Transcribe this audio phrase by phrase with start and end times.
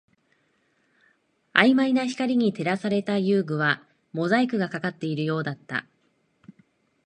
[1.53, 5.85] 曖昧な光に照らされた遊具はモザイクがかかっているようだった